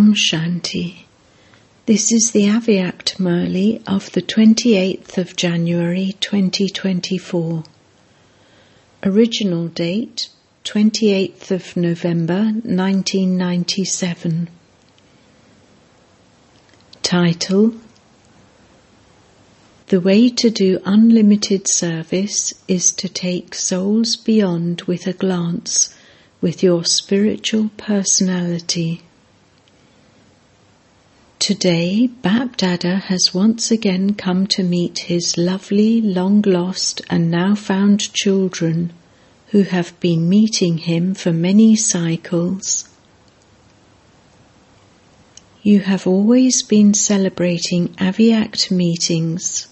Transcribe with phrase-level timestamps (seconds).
[0.00, 1.04] Om Shanti.
[1.84, 7.64] This is the Avyakt Murli of the 28th of January 2024.
[9.02, 10.30] Original date
[10.64, 14.48] 28th of November 1997.
[17.02, 17.74] Title
[19.88, 25.94] The way to do unlimited service is to take souls beyond with a glance
[26.40, 29.02] with your spiritual personality.
[31.40, 38.12] Today, Bapdada has once again come to meet his lovely, long lost, and now found
[38.12, 38.92] children
[39.46, 42.90] who have been meeting him for many cycles.
[45.62, 49.68] You have always been celebrating Avyakt meetings,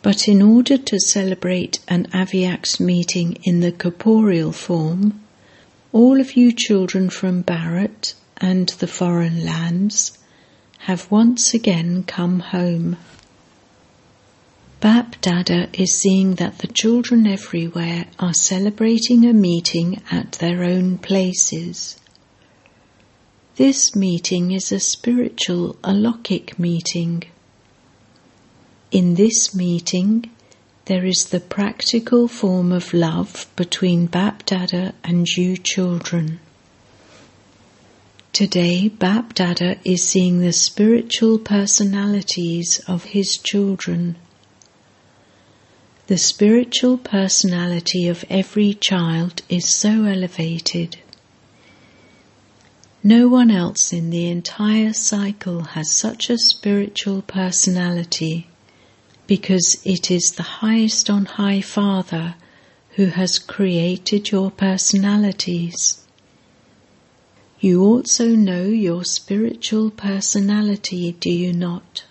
[0.00, 5.20] but in order to celebrate an Avyakt meeting in the corporeal form,
[5.92, 10.16] all of you children from Bharat and the foreign lands
[10.86, 12.96] have once again come home.
[14.80, 20.98] Bap Dada is seeing that the children everywhere are celebrating a meeting at their own
[20.98, 22.00] places.
[23.54, 27.22] This meeting is a spiritual alokik meeting.
[28.90, 30.30] In this meeting,
[30.86, 36.40] there is the practical form of love between Bap Dada and you children.
[38.32, 44.16] Today, Bap Dada is seeing the spiritual personalities of his children.
[46.06, 50.96] The spiritual personality of every child is so elevated.
[53.04, 58.48] No one else in the entire cycle has such a spiritual personality
[59.26, 62.36] because it is the highest on high Father
[62.96, 66.01] who has created your personalities.
[67.62, 72.02] You also know your spiritual personality, do you not?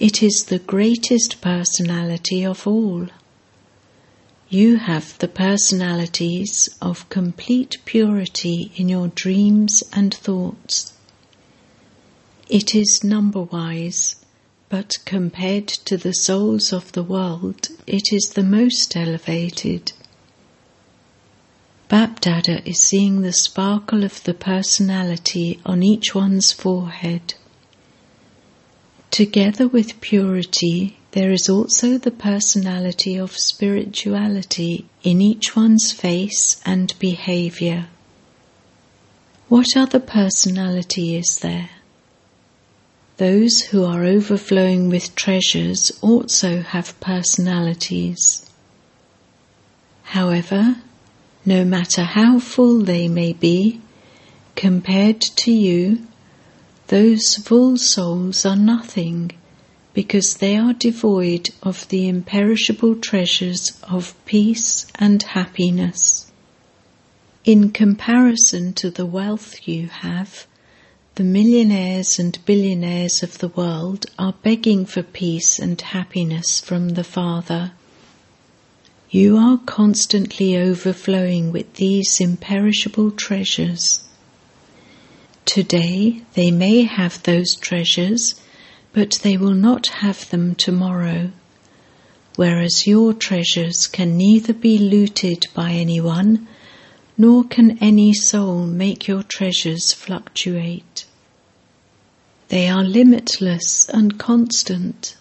[0.00, 3.06] It is the greatest personality of all.
[4.48, 10.94] You have the personalities of complete purity in your dreams and thoughts.
[12.48, 14.16] It is number wise,
[14.68, 19.92] but compared to the souls of the world, it is the most elevated.
[21.88, 27.34] Bapdada is seeing the sparkle of the personality on each one's forehead.
[29.10, 36.98] Together with purity, there is also the personality of spirituality in each one's face and
[36.98, 37.86] behavior.
[39.48, 41.70] What other personality is there?
[43.18, 48.50] Those who are overflowing with treasures also have personalities.
[50.02, 50.76] However,
[51.44, 53.80] no matter how full they may be,
[54.56, 56.06] compared to you,
[56.88, 59.30] those full souls are nothing
[59.94, 66.30] because they are devoid of the imperishable treasures of peace and happiness.
[67.44, 70.46] In comparison to the wealth you have,
[71.14, 77.04] the millionaires and billionaires of the world are begging for peace and happiness from the
[77.04, 77.72] Father.
[79.14, 84.02] You are constantly overflowing with these imperishable treasures.
[85.44, 88.34] Today they may have those treasures,
[88.92, 91.30] but they will not have them tomorrow,
[92.34, 96.48] whereas your treasures can neither be looted by anyone,
[97.16, 101.06] nor can any soul make your treasures fluctuate.
[102.48, 105.14] They are limitless and constant.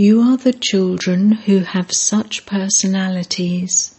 [0.00, 3.94] You are the children who have such personalities.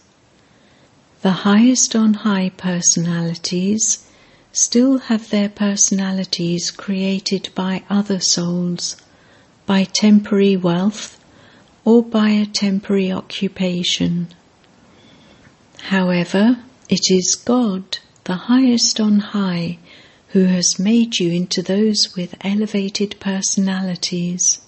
[1.22, 4.04] The highest on high personalities
[4.52, 8.98] still have their personalities created by other souls,
[9.68, 11.24] by temporary wealth,
[11.86, 14.30] or by a temporary occupation.
[15.94, 19.78] However, it is God, the highest on high,
[20.30, 24.62] who has made you into those with elevated personalities.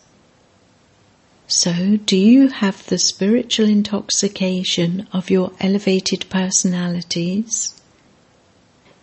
[1.47, 7.79] So, do you have the spiritual intoxication of your elevated personalities?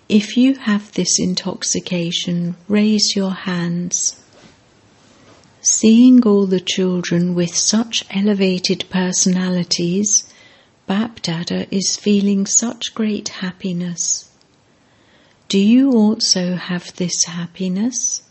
[0.08, 4.20] If you have this intoxication, raise your hands.
[5.60, 10.24] Seeing all the children with such elevated personalities,
[10.88, 14.30] Bapdada is feeling such great happiness.
[15.48, 18.22] Do you also have this happiness?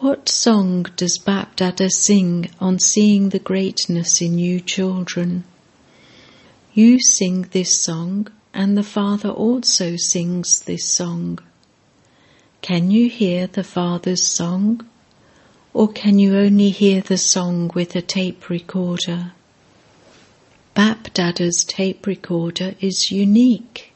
[0.00, 5.44] What song does Bapdada sing on seeing the greatness in you children?
[6.74, 11.38] You sing this song, and the Father also sings this song.
[12.60, 14.86] Can you hear the Father's song?
[15.72, 19.32] Or can you only hear the song with a tape recorder?
[20.76, 23.94] BapDada's tape recorder is unique.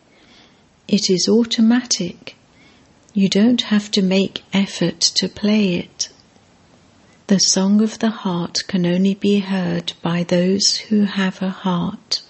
[0.89, 2.37] It is automatic.
[3.13, 6.11] You don't have to make effort to play it.
[7.27, 12.23] The song of the heart can only be heard by those who have a heart.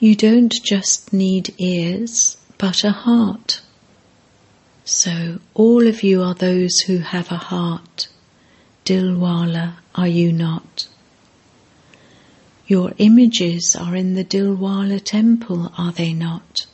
[0.00, 3.60] You don't just need ears, but a heart.
[4.84, 8.08] So all of you are those who have a heart.
[8.84, 10.88] Dilwala, are you not?
[12.66, 16.66] Your images are in the Dilwala temple, are they not?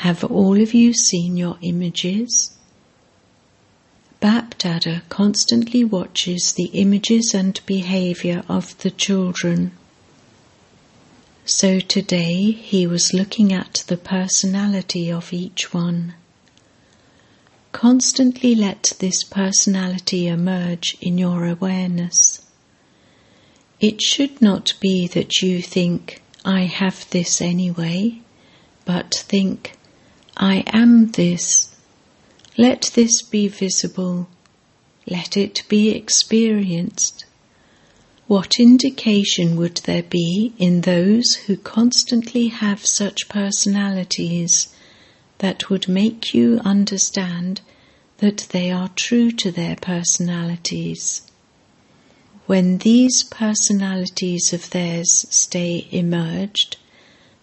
[0.00, 2.56] Have all of you seen your images?
[4.22, 9.72] BapDada constantly watches the images and behavior of the children.
[11.44, 16.14] So today he was looking at the personality of each one.
[17.72, 22.40] Constantly let this personality emerge in your awareness.
[23.80, 28.22] It should not be that you think, I have this anyway,
[28.86, 29.76] but think,
[30.36, 31.74] I am this.
[32.56, 34.28] Let this be visible.
[35.06, 37.24] Let it be experienced.
[38.26, 44.68] What indication would there be in those who constantly have such personalities
[45.38, 47.60] that would make you understand
[48.18, 51.22] that they are true to their personalities?
[52.46, 56.76] When these personalities of theirs stay emerged,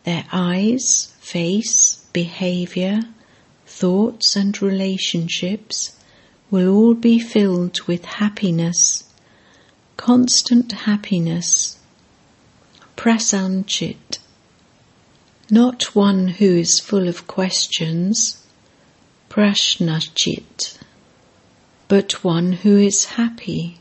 [0.05, 2.99] their eyes, face, behavior,
[3.67, 5.95] thoughts, and relationships
[6.49, 9.03] will all be filled with happiness,
[9.97, 11.77] constant happiness,
[12.95, 14.17] prasannchit,
[15.51, 18.43] not one who is full of questions,
[19.29, 20.75] prashnachit,
[21.87, 23.77] but one who is happy.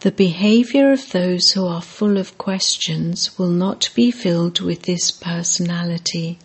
[0.00, 5.10] The behavior of those who are full of questions will not be filled with this
[5.10, 6.38] personality.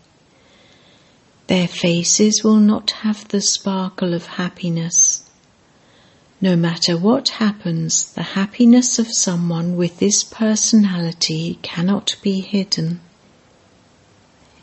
[1.51, 5.23] Their faces will not have the sparkle of happiness.
[6.39, 13.01] No matter what happens, the happiness of someone with this personality cannot be hidden.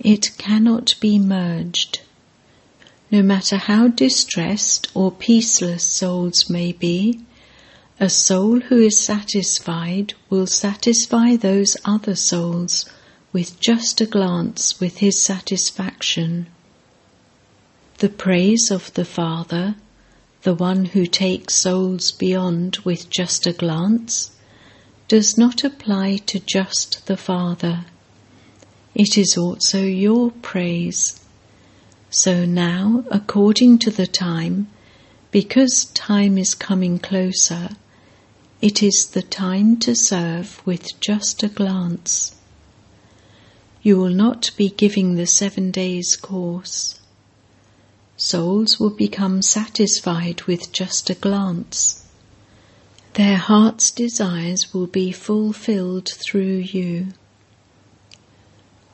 [0.00, 2.00] It cannot be merged.
[3.10, 7.20] No matter how distressed or peaceless souls may be,
[8.00, 12.86] a soul who is satisfied will satisfy those other souls
[13.30, 16.46] with just a glance with his satisfaction.
[17.98, 19.74] The praise of the Father,
[20.42, 24.30] the one who takes souls beyond with just a glance,
[25.08, 27.86] does not apply to just the Father.
[28.94, 31.18] It is also your praise.
[32.08, 34.68] So now, according to the time,
[35.32, 37.70] because time is coming closer,
[38.60, 42.36] it is the time to serve with just a glance.
[43.82, 46.97] You will not be giving the seven days course.
[48.20, 52.04] Souls will become satisfied with just a glance.
[53.14, 57.12] Their heart's desires will be fulfilled through you.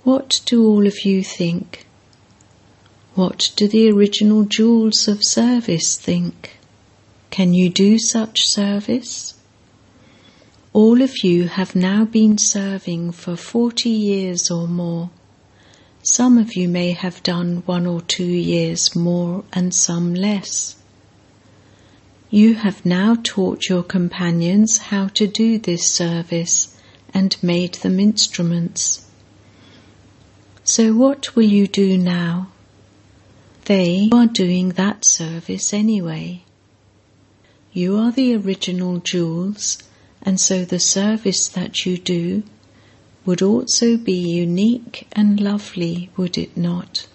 [0.03, 1.87] What do all of you think?
[3.15, 6.59] What do the original jewels of service think?
[7.31, 9.33] Can you do such service?
[10.75, 15.09] All of you have now been serving for 40 years or more.
[16.07, 20.77] Some of you may have done one or two years more and some less.
[22.29, 26.77] You have now taught your companions how to do this service
[27.15, 29.07] and made them instruments.
[30.63, 32.49] So, what will you do now?
[33.65, 36.43] They are doing that service anyway.
[37.73, 39.79] You are the original jewels
[40.21, 42.43] and so the service that you do
[43.25, 47.07] would also be unique and lovely, would it not?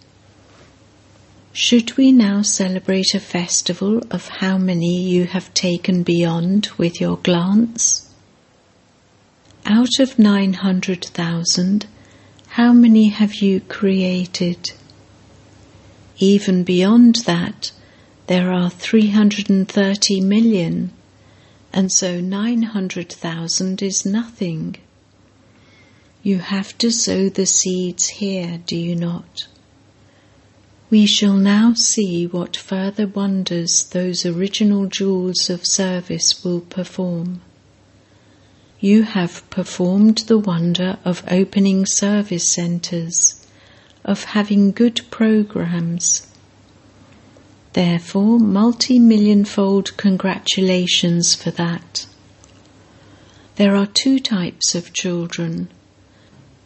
[1.53, 7.17] Should we now celebrate a festival of how many you have taken beyond with your
[7.17, 8.09] glance?
[9.65, 11.85] Out of 900,000,
[12.47, 14.71] how many have you created?
[16.17, 17.71] Even beyond that,
[18.27, 20.91] there are 330 million
[21.71, 24.75] and so 900,000 is nothing.
[26.21, 29.47] You have to sow the seeds here, do you not?
[30.89, 37.41] We shall now see what further wonders those original jewels of service will perform.
[38.79, 43.45] You have performed the wonder of opening service centres,
[44.03, 46.27] of having good programs,
[47.73, 52.07] Therefore, multi million fold congratulations for that.
[53.57, 55.69] There are two types of children.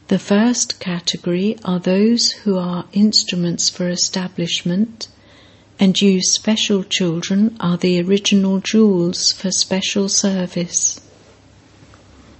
[0.10, 5.07] The first category are those who are instruments for establishment,
[5.79, 11.00] and you special children are the original jewels for special service.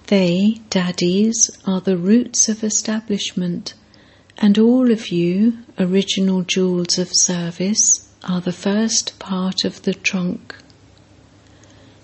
[0.08, 3.76] They, Dadis, are the roots of establishment,
[4.38, 10.54] and all of you, original jewels of service, are the first part of the trunk.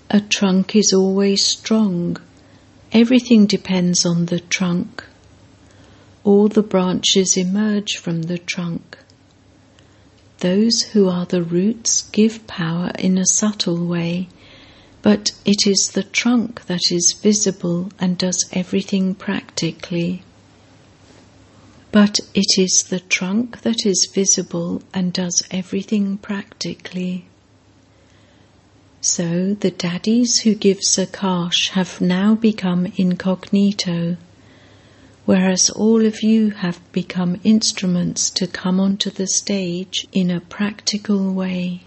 [0.10, 2.16] A trunk is always strong.
[2.94, 5.04] Everything depends on the trunk.
[6.30, 9.00] All the branches emerge from the trunk.
[10.42, 14.30] Those who are the roots give power in a subtle way
[15.02, 20.22] but it is the trunk that is visible and does everything practically.
[21.92, 27.26] But it is the trunk that is visible and does everything practically.
[29.02, 34.18] So the Dadis who give Sakash have now become incognito,
[35.26, 41.34] whereas all of you have become instruments to come onto the stage in a practical
[41.34, 41.82] way.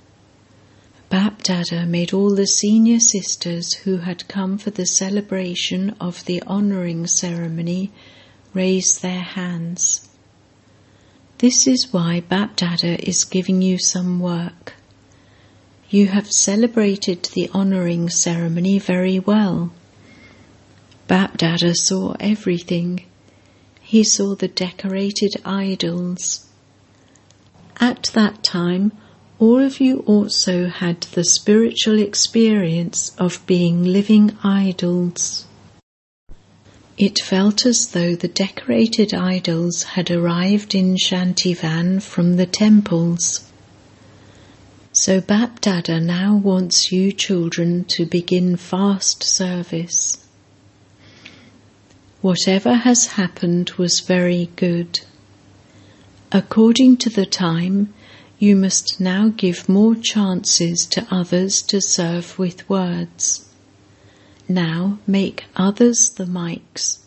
[1.11, 7.07] Bapdada made all the senior sisters who had come for the celebration of the honouring
[7.07, 7.91] ceremony
[8.55, 10.09] raise their hands.
[11.39, 14.75] This is why Bapdada is giving you some work.
[15.91, 19.73] You have celebrated the honouring ceremony very well.
[21.09, 23.05] Bapdada saw everything.
[23.93, 26.47] He saw the decorated idols.
[27.79, 28.93] At that time,
[29.39, 35.45] all of you also had the spiritual experience of being living idols.
[36.97, 43.45] It felt as though the decorated idols had arrived in Shantivan from the temples.
[44.95, 50.22] So Bapdada now wants you children to begin fast service.
[52.23, 55.01] Whatever has happened was very good.
[56.31, 57.93] According to the time,
[58.39, 63.45] you must now give more chances to others to serve with words.
[64.49, 66.99] Now make others the mics,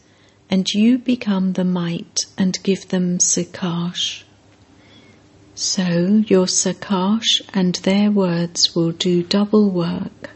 [0.49, 4.23] and you become the might and give them sakash.
[5.55, 10.31] So your sakash and their words will do double work.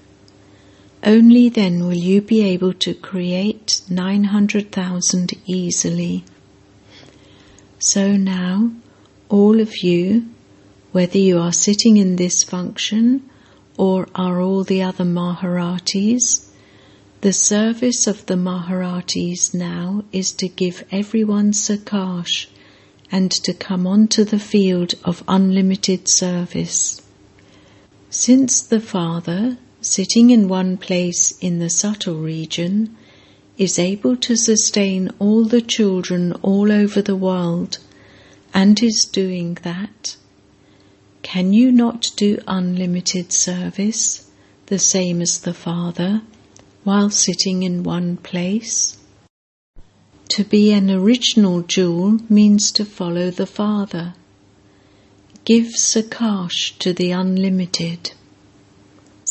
[1.03, 6.25] Only then will you be able to create 900,000 easily.
[7.79, 8.71] So now,
[9.29, 10.27] all of you,
[10.91, 13.29] whether you are sitting in this function
[13.77, 16.49] or are all the other Maharathis,
[17.21, 22.47] the service of the Maharathis now is to give everyone Sakash
[23.11, 27.01] and to come onto the field of unlimited service.
[28.09, 32.95] Since the Father, sitting in one place in the subtle region,
[33.57, 37.77] is able to sustain all the children all over the world
[38.53, 40.15] and is doing that,
[41.21, 44.25] can you not do unlimited service,
[44.67, 46.21] the same as the Father,
[46.83, 48.97] while sitting in one place?
[50.29, 54.13] To be an original jewel means to follow the Father.
[55.43, 58.11] Give Sakash to the unlimited.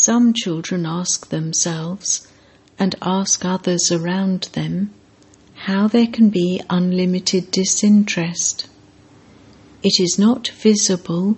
[0.09, 2.27] Some children ask themselves
[2.79, 4.95] and ask others around them
[5.67, 8.69] how there can be unlimited disinterest.
[9.83, 11.37] It is not visible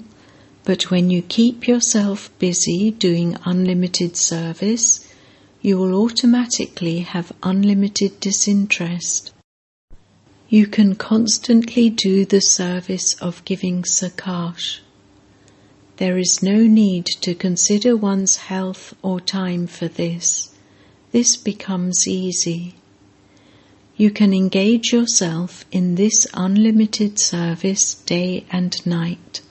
[0.63, 5.05] but when you keep yourself busy doing unlimited service,
[5.61, 9.33] you will automatically have unlimited disinterest.
[10.49, 14.79] You can constantly do the service of giving sakash.
[16.01, 20.49] There is no need to consider one's health or time for this.
[21.13, 22.77] This becomes easy.
[23.99, 29.43] You can engage yourself in this unlimited service day and night.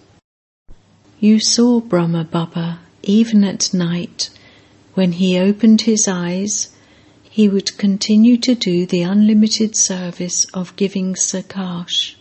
[1.19, 4.31] You saw Brahma Baba even at night.
[4.95, 6.69] When he opened his eyes,
[7.29, 12.15] he would continue to do the unlimited service of giving Sakash.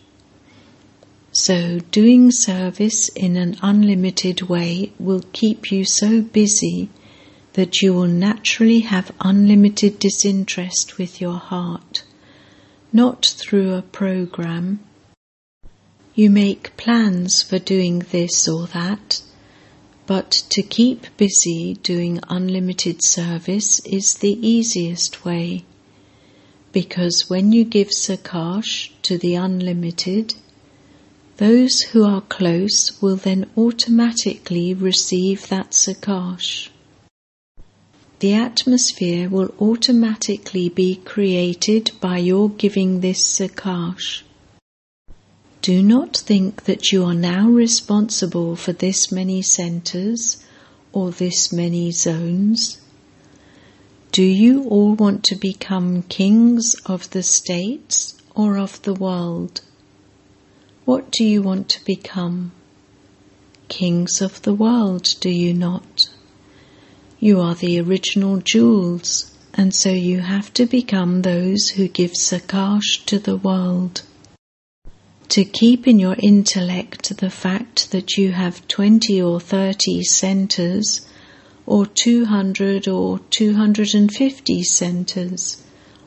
[1.41, 6.89] So, doing service in an unlimited way will keep you so busy
[7.53, 12.03] that you will naturally have unlimited disinterest with your heart,
[12.93, 14.81] not through a program
[16.19, 19.23] you make plans for doing this or that,
[20.07, 25.65] but to keep busy doing unlimited service is the easiest way.
[26.73, 30.35] Because when you give Sakash to the unlimited,
[31.39, 36.69] those who are close will then automatically receive that Sakash.
[38.19, 44.23] The atmosphere will automatically be created by your giving this Sakash.
[45.63, 50.45] Do not think that you are now responsible for this many centers
[50.93, 52.81] or this many zones.
[54.11, 59.61] Do you all want to become kings of the states or of the world?
[60.89, 62.53] What do you want to become?
[63.69, 66.09] Kings of the world, do you not?
[67.21, 73.05] You are the original jewels, and so you have to become those who give Sakash
[73.05, 74.01] to the world.
[75.29, 81.07] To keep in your intellect the fact that you have 20 or 30 centers,
[81.67, 85.63] or 200 or 250 centers,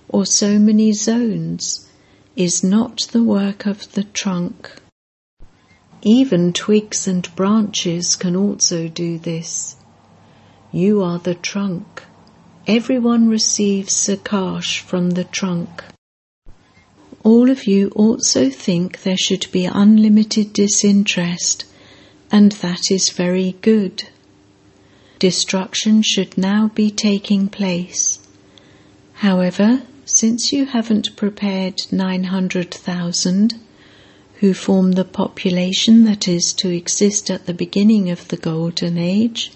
[0.10, 1.88] or so many zones,
[2.36, 4.72] is not the work of the trunk.
[6.02, 9.76] Even twigs and branches can also do this.
[10.72, 12.04] You are the trunk.
[12.66, 15.84] Everyone receives Sakash from the trunk.
[17.24, 21.66] All of you also think there should be unlimited disinterest,
[22.32, 24.06] and that is very good.
[25.20, 28.18] Destruction should now be taking place.
[29.16, 33.54] However, since you haven't prepared 900,000,
[34.42, 39.54] who form the population that is to exist at the beginning of the Golden Age,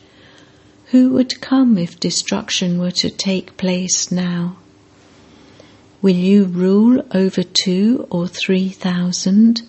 [0.91, 4.55] who would come if destruction were to take place now?
[6.01, 9.61] Will you rule over two or three thousand?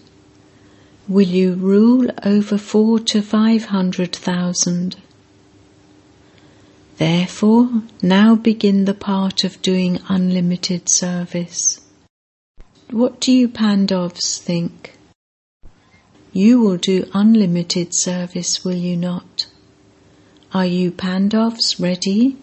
[1.08, 4.96] Will you rule over four to five hundred thousand?
[6.98, 11.80] Therefore, now begin the part of doing unlimited service.
[12.90, 14.96] What do you Pandavs think?
[16.32, 19.46] You will do unlimited service, will you not?
[20.52, 22.36] Are you Pandavs ready?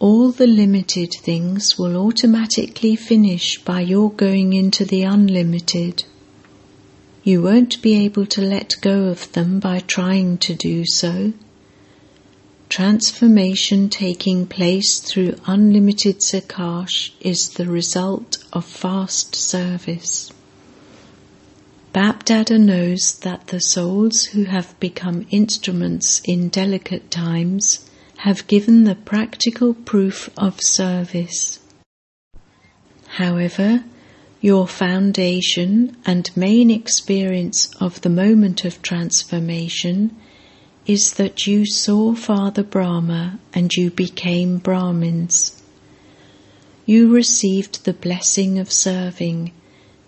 [0.00, 6.04] all the limited things will automatically finish by your going into the unlimited.
[7.22, 11.34] You won't be able to let go of them by trying to do so.
[12.70, 20.30] Transformation taking place through unlimited Sakash is the result of fast service.
[21.92, 28.94] Bapdada knows that the souls who have become instruments in delicate times have given the
[28.94, 31.58] practical proof of service.
[33.08, 33.82] However,
[34.40, 40.16] your foundation and main experience of the moment of transformation
[40.86, 45.62] is that you saw Father Brahma and you became Brahmins.
[46.86, 49.52] You received the blessing of serving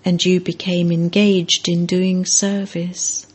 [0.04, 3.26] and you became engaged in doing service.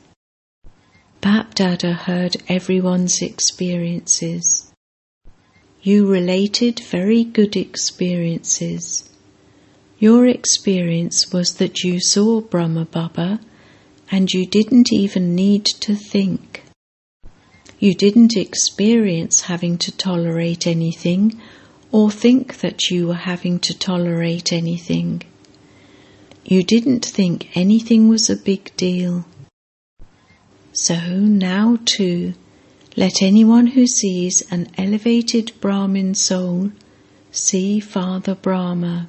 [1.22, 4.72] Bapdada heard everyone's experiences.
[5.82, 9.10] You related very good experiences.
[10.00, 13.40] Your experience was that you saw Brahma Baba
[14.12, 16.67] and you didn't even need to think.
[17.80, 21.40] You didn't experience having to tolerate anything
[21.92, 25.22] or think that you were having to tolerate anything.
[26.44, 29.26] You didn't think anything was a big deal.
[30.74, 32.34] So now too,
[32.96, 36.72] let anyone who sees an elevated Brahmin soul
[37.32, 39.08] see Father Brahma.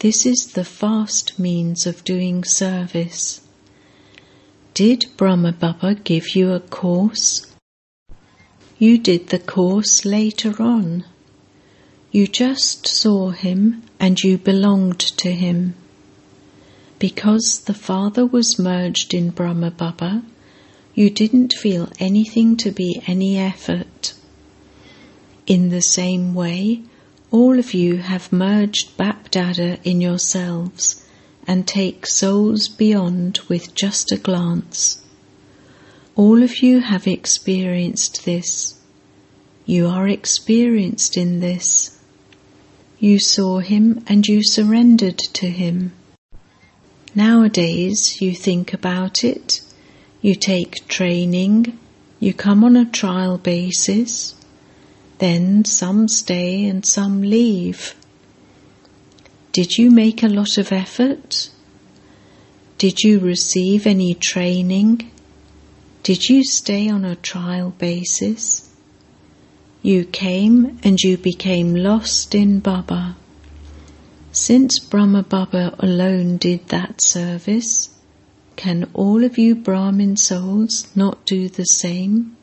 [0.00, 3.40] This is the fast means of doing service.
[4.78, 7.44] Did Brahma Baba give you a course?
[8.78, 11.04] You did the course later on.
[12.12, 15.74] You just saw him and you belonged to him.
[17.00, 20.22] Because the Father was merged in Brahma Baba,
[20.94, 24.14] you didn't feel anything to be any effort.
[25.48, 26.82] In the same way,
[27.32, 31.02] all of you have merged Bapdada in yourselves
[31.48, 35.02] and take souls beyond with just a glance.
[36.14, 38.74] All of you have experienced this.
[39.66, 41.98] You are experienced in this.
[43.00, 45.92] You saw him and you surrendered to him.
[47.14, 49.62] Nowadays you think about it
[50.20, 51.78] you take training,
[52.18, 54.34] you come on a trial basis,
[55.18, 57.94] then some stay and some leave.
[59.58, 61.50] Did you make a lot of effort?
[62.78, 65.10] Did you receive any training?
[66.04, 68.72] Did you stay on a trial basis?
[69.82, 73.16] You came and you became lost in Baba.
[74.30, 77.90] Since Brahma Baba alone did that service,
[78.54, 82.36] can all of you Brahmin souls not do the same?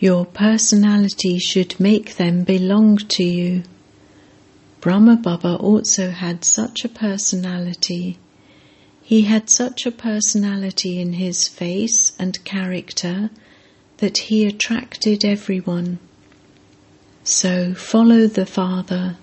[0.00, 3.62] Your personality should make them belong to you.
[4.84, 8.18] Brahma Baba also had such a personality.
[9.00, 13.30] He had such a personality in his face and character
[13.96, 16.00] that he attracted everyone.
[17.22, 19.16] So follow the Father.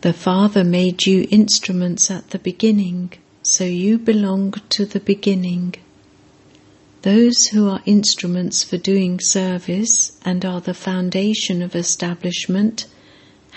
[0.00, 3.12] The Father made you instruments at the beginning,
[3.42, 5.76] so you belong to the beginning.
[7.02, 12.86] Those who are instruments for doing service and are the foundation of establishment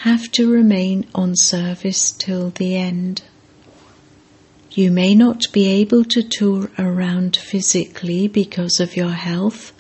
[0.04, 3.22] have to remain on service till the end.
[4.72, 9.74] You may not be able to tour around physically because of your health,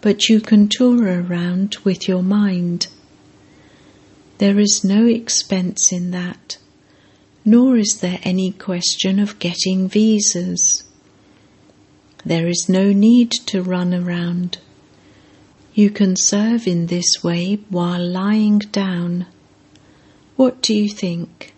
[0.00, 2.86] but you can tour around with your mind.
[4.38, 6.56] There is no expense in that,
[7.44, 10.84] nor is there any question of getting visas.
[12.24, 14.58] There is no need to run around.
[15.74, 19.26] You can serve in this way while lying down.
[20.38, 21.52] What do you think?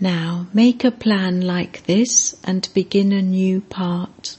[0.00, 4.38] Now make a plan like this and begin a new part.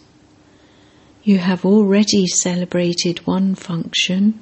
[1.23, 4.39] You have already celebrated one function.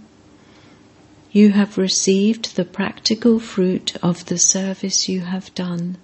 [1.34, 5.98] You have received the practical fruit of the service you have done.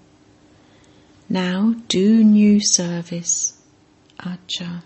[1.29, 3.53] Now do new service.
[4.19, 4.83] Acha.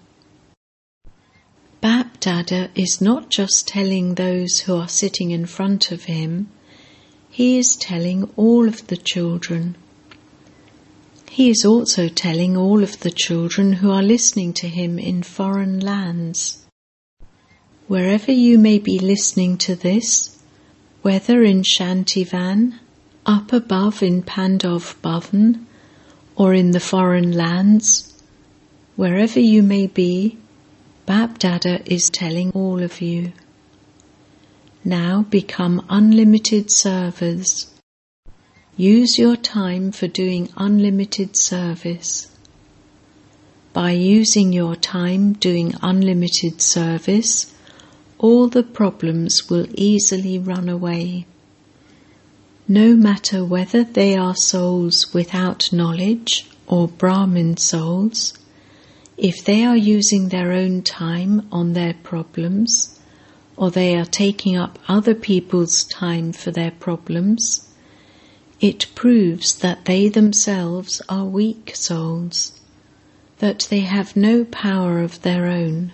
[1.82, 6.52] Bap Dada is not just telling those who are sitting in front of him,
[7.34, 9.76] he is telling all of the children.
[11.32, 15.80] He is also telling all of the children who are listening to him in foreign
[15.80, 16.64] lands.
[17.88, 20.38] Wherever you may be listening to this,
[21.02, 22.76] whether in Shantivan,
[23.26, 25.66] up above in Pandav Bhavan,
[26.36, 28.14] or in the foreign lands,
[28.96, 30.38] wherever you may be,
[31.08, 33.34] Bap Dada is telling all of you.
[34.86, 37.74] Now become unlimited servers
[38.78, 42.28] Use your time for doing unlimited service.
[43.72, 47.54] By using your time doing unlimited service,
[48.18, 51.28] all the problems will easily run away.
[52.68, 58.34] No matter whether they are souls without knowledge or Brahmin souls,
[59.18, 62.93] if they are using their own time on their problems,
[63.56, 67.70] or they are taking up other people's time for their problems,
[68.60, 72.60] it proves that they themselves are weak souls,
[73.40, 75.92] that they have no power of their own.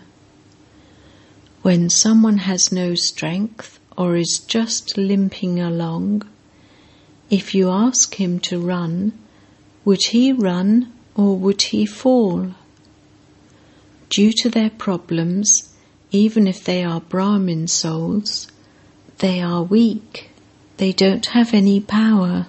[1.61, 6.23] When someone has no strength or is just limping along,
[7.29, 9.13] if you ask him to run,
[9.83, 12.53] would he run or would he fall?
[14.09, 15.68] Due to their problems,
[16.11, 18.47] even if they are Brahmin souls,
[19.19, 20.29] they are weak.
[20.77, 22.47] They don't have any power.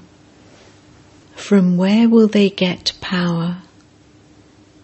[1.34, 3.58] From where will they get power?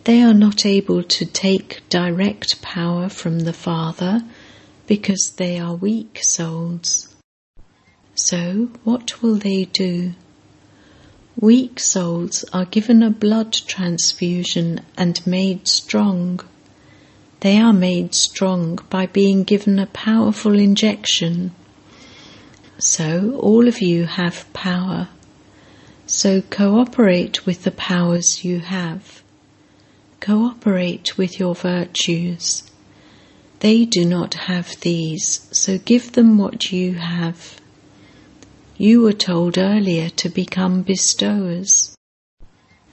[0.04, 4.22] They are not able to take direct power from the Father
[4.86, 7.14] because they are weak souls.
[8.14, 10.12] So, what will they do?
[11.38, 16.40] Weak souls are given a blood transfusion and made strong.
[17.40, 21.52] They are made strong by being given a powerful injection.
[22.78, 25.08] So, all of you have power.
[26.06, 29.22] So cooperate with the powers you have.
[30.20, 32.62] Cooperate with your virtues.
[33.58, 37.60] They do not have these, so give them what you have.
[38.76, 41.96] You were told earlier to become bestowers.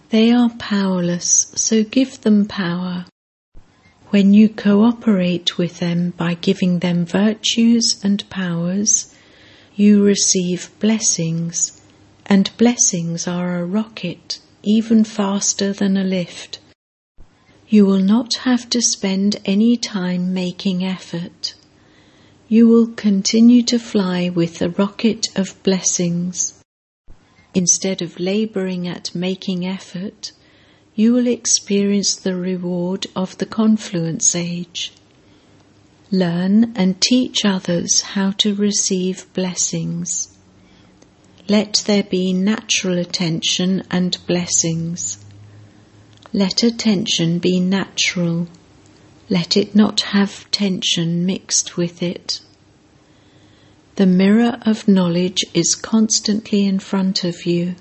[0.10, 3.06] They are powerless, so give them power.
[4.14, 9.12] When you cooperate with them by giving them virtues and powers,
[9.76, 11.82] you receive blessings
[12.28, 16.60] and blessings are a rocket even faster than a lift.
[17.68, 21.56] You will not have to spend any time making effort.
[22.48, 26.62] You will continue to fly with the rocket of blessings.
[27.56, 30.34] Instead of laboring at making effort,
[30.96, 34.92] you will experience the reward of the confluence age.
[36.12, 40.30] Learn and teach others how to receive blessings.
[41.50, 45.18] Let there be natural attention and blessings.
[46.32, 48.48] Let attention be natural.
[49.30, 52.42] Let it not have tension mixed with it.
[53.96, 57.76] The mirror of knowledge is constantly in front of you.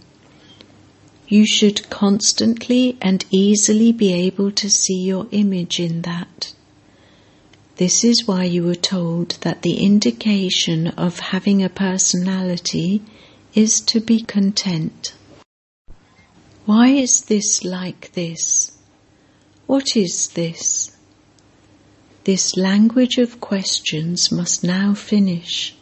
[1.32, 6.52] You should constantly and easily be able to see your image in that.
[7.76, 13.00] This is why you were told that the indication of having a personality
[13.54, 15.14] is to be content.
[16.66, 18.72] Why is this like this?
[19.66, 20.94] What is this?
[22.24, 25.74] This language of questions must now finish.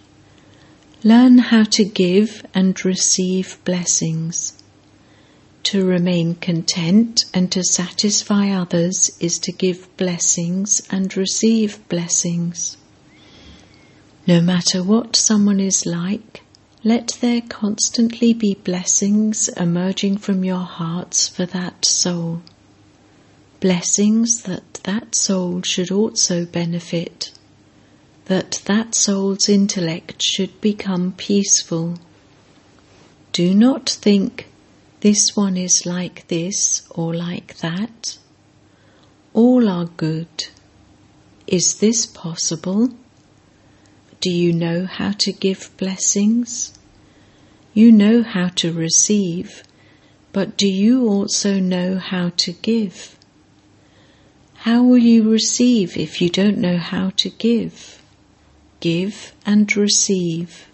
[1.02, 4.59] Learn how to give and receive blessings.
[5.64, 12.76] To remain content and to satisfy others is to give blessings and receive blessings.
[14.26, 16.42] No matter what someone is like,
[16.82, 22.42] let there constantly be blessings emerging from your hearts for that soul.
[23.60, 27.32] Blessings that that soul should also benefit,
[28.26, 31.98] that that soul's intellect should become peaceful.
[33.32, 34.46] Do not think
[35.00, 38.18] this one is like this or like that.
[39.32, 40.48] All are good.
[41.46, 42.90] Is this possible?
[44.20, 46.78] Do you know how to give blessings?
[47.72, 49.62] You know how to receive,
[50.32, 53.16] but do you also know how to give?
[54.54, 58.02] How will you receive if you don't know how to give?
[58.80, 60.66] Give and receive.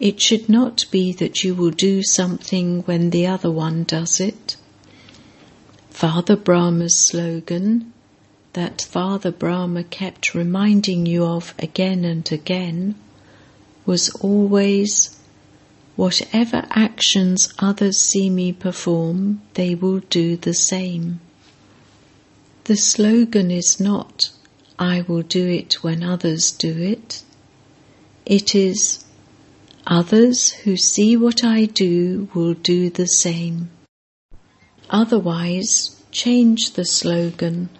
[0.00, 4.56] It should not be that you will do something when the other one does it.
[5.90, 7.92] Father Brahma's slogan,
[8.52, 12.94] that Father Brahma kept reminding you of again and again,
[13.84, 15.18] was always
[15.98, 21.18] Whatever actions others see me perform, they will do the same.
[22.66, 24.30] The slogan is not,
[24.78, 27.24] I will do it when others do it.
[28.24, 29.04] It is,
[29.90, 33.70] Others who see what I do will do the same.
[34.90, 37.70] Otherwise, change the slogan.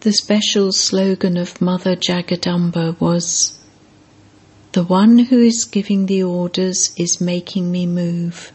[0.00, 3.58] The special slogan of Mother Jagadamba was
[4.72, 8.52] The one who is giving the orders is making me move.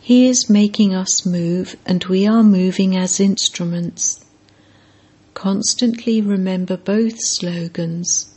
[0.00, 4.24] He is making us move, and we are moving as instruments.
[5.34, 8.32] Constantly remember both slogans.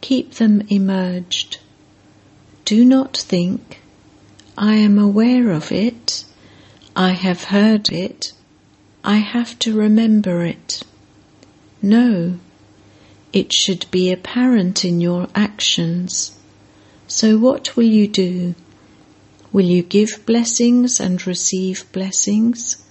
[0.00, 1.58] Keep them emerged.
[2.72, 3.82] Do not think,
[4.56, 6.24] I am aware of it,
[6.96, 8.32] I have heard it,
[9.04, 10.82] I have to remember it.
[11.82, 12.38] No,
[13.30, 16.38] it should be apparent in your actions.
[17.06, 18.54] So, what will you do?
[19.52, 22.82] Will you give blessings and receive blessings?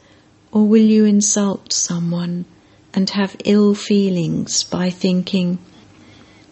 [0.52, 2.46] Or will you insult someone
[2.94, 5.58] and have ill feelings by thinking,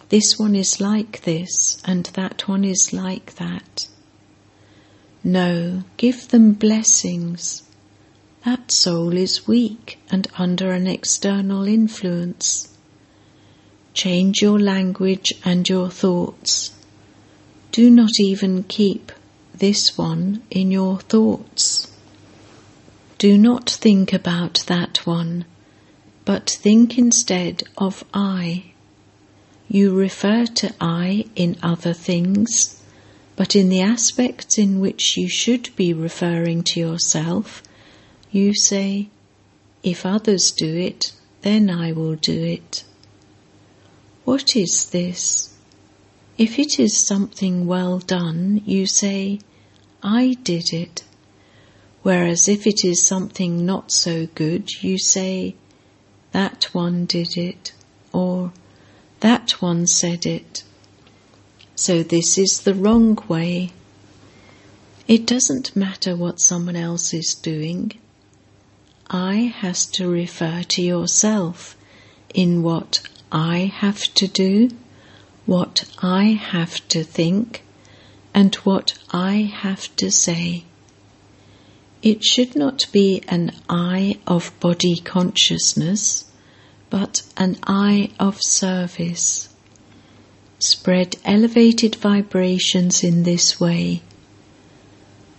[0.10, 3.88] this one is like this and that one is like that.
[5.24, 7.64] No, give them blessings.
[8.44, 12.76] That soul is weak and under an external influence.
[13.94, 16.72] Change your language and your thoughts.
[17.72, 19.12] Do not even keep
[19.54, 21.92] this one in your thoughts.
[23.20, 25.46] Do not think about that one,
[26.24, 28.69] but think instead of I.
[29.72, 32.82] You refer to I in other things,
[33.36, 37.62] but in the aspects in which you should be referring to yourself,
[38.32, 39.10] you say,
[39.84, 42.84] If others do it, then I will do it.
[44.26, 45.54] What is this?
[46.36, 49.40] If it is something well done, you say,
[50.02, 51.04] I did it.
[52.02, 55.54] Whereas if it is something not so good, you say,
[56.32, 57.74] that one did it,
[58.12, 58.52] or
[59.20, 60.64] that one said it.
[61.76, 63.72] So this is the wrong way.
[65.08, 67.94] It doesn't matter what someone else is doing.
[69.10, 71.76] I has to refer to yourself
[72.34, 73.02] in what
[73.32, 74.70] I have to do,
[75.46, 77.64] what I have to think,
[78.34, 80.66] and what I have to say.
[82.02, 86.29] It should not be an I of body consciousness
[86.90, 89.50] but an I of service.
[90.58, 94.02] Spread elevated vibrations in this way.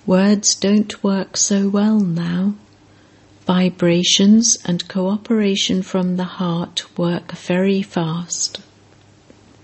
[0.07, 2.55] Words don't work so well now.
[3.47, 8.61] Vibrations and cooperation from the heart work very fast.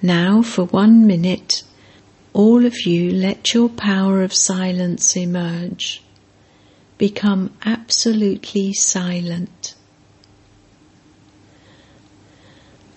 [0.03, 1.63] Now, for one minute,
[2.33, 6.03] all of you let your power of silence emerge.
[6.99, 9.76] Become absolutely silent.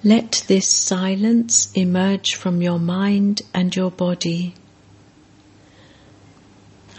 [0.03, 4.55] Let this silence emerge from your mind and your body.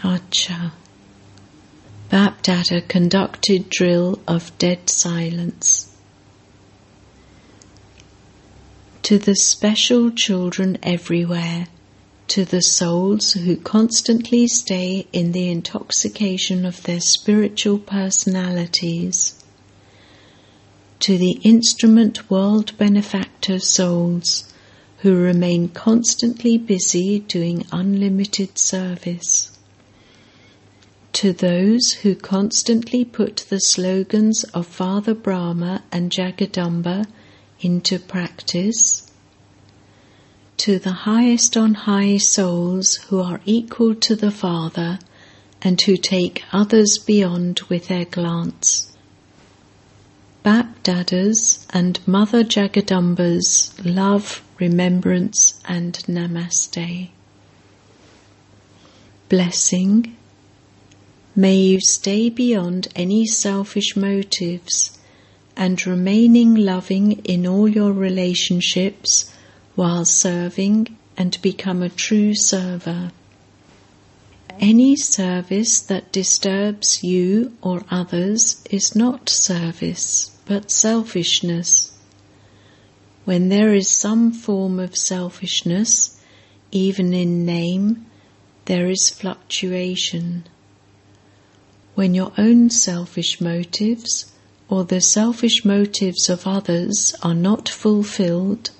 [0.03, 0.71] Acha.
[2.11, 5.95] Bapdada conducted drill of dead silence.
[9.03, 11.67] To the special children everywhere,
[12.27, 19.40] to the souls who constantly stay in the intoxication of their spiritual personalities,
[21.01, 24.51] to the instrument world benefactor souls
[24.99, 29.51] who remain constantly busy doing unlimited service
[31.13, 37.05] to those who constantly put the slogans of Father Brahma and Jagadamba
[37.59, 39.11] into practice,
[40.57, 44.99] to the highest on high souls who are equal to the Father
[45.61, 48.90] and who take others beyond with their glance.
[50.43, 57.09] BapDada's and Mother Jagadamba's love, remembrance, and namaste.
[59.29, 60.15] Blessing
[61.35, 64.97] May you stay beyond any selfish motives
[65.55, 69.31] and remaining loving in all your relationships
[69.75, 73.11] while serving and become a true server.
[74.61, 81.91] Any service that disturbs you or others is not service, but selfishness.
[83.25, 86.21] When there is some form of selfishness,
[86.71, 88.05] even in name,
[88.63, 90.45] there is fluctuation
[91.93, 94.31] when your own selfish motives
[94.69, 98.71] or the selfish motives of others are not fulfilled,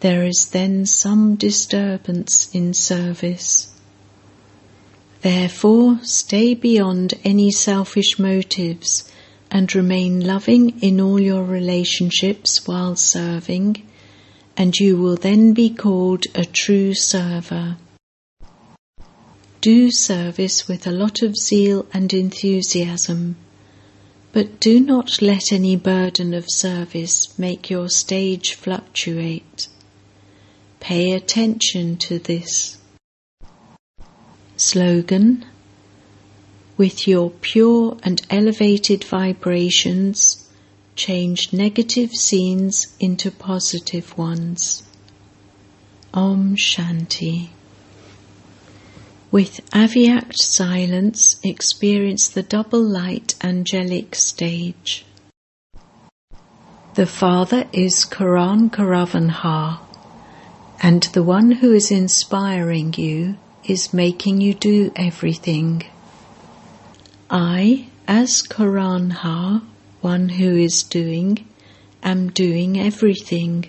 [0.00, 3.73] there is then some disturbance in service.
[5.24, 9.10] Therefore, stay beyond any selfish motives
[9.50, 13.88] and remain loving in all your relationships while serving,
[14.54, 17.78] and you will then be called a true server.
[19.62, 23.36] Do service with a lot of zeal and enthusiasm,
[24.30, 29.68] but do not let any burden of service make your stage fluctuate.
[30.80, 32.76] Pay attention to this.
[34.56, 35.44] Slogan
[36.76, 40.48] With your pure and elevated vibrations,
[40.94, 44.84] change negative scenes into positive ones.
[46.12, 47.48] Om Shanti.
[49.32, 55.04] With Avyakt silence, experience the double light angelic stage.
[56.94, 59.80] The Father is Karan Karavanhar,
[60.80, 65.84] and the one who is inspiring you is making you do everything.
[67.30, 69.62] I, as Karanhar,
[70.00, 71.46] one who is doing,
[72.02, 73.66] am doing everything.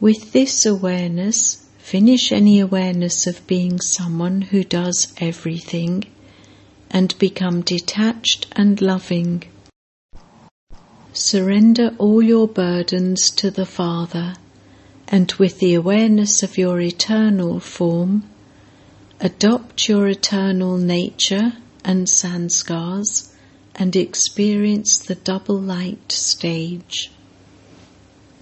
[0.00, 6.02] With this awareness, Finish any awareness of being someone who does everything
[6.90, 9.44] and become detached and loving.
[11.12, 14.32] Surrender all your burdens to the Father
[15.08, 18.24] and with the awareness of your eternal form,
[19.20, 21.52] adopt your eternal nature
[21.84, 23.32] and sanskars
[23.74, 27.10] and experience the double light stage.